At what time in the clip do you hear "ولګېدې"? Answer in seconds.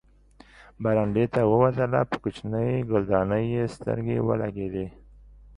4.27-4.87